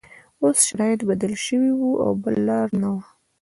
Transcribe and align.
اوس 0.43 0.57
شرایط 0.67 1.01
بدل 1.09 1.33
شوي 1.45 1.71
وو 1.75 1.89
او 2.03 2.11
بله 2.21 2.39
لاره 2.47 2.75
نه 2.81 2.89
وه 2.93 3.03